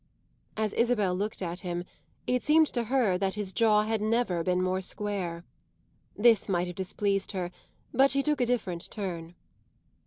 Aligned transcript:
As 0.57 0.73
Isabel 0.73 1.13
looked 1.13 1.43
at 1.43 1.59
him 1.59 1.83
it 2.25 2.43
seemed 2.43 2.65
to 2.73 2.85
her 2.85 3.19
that 3.19 3.35
his 3.35 3.53
jaw 3.53 3.83
had 3.83 4.01
never 4.01 4.41
been 4.41 4.59
more 4.59 4.81
square. 4.81 5.43
This 6.17 6.49
might 6.49 6.65
have 6.65 6.75
displeased 6.75 7.33
her, 7.33 7.51
but 7.93 8.09
she 8.09 8.23
took 8.23 8.41
a 8.41 8.47
different 8.47 8.89
turn. 8.89 9.35